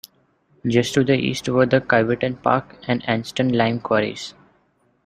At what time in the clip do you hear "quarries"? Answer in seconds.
3.79-4.33